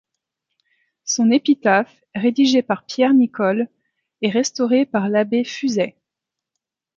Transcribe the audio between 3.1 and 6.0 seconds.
Nicole, est restaurée par l'abbé Fuzet.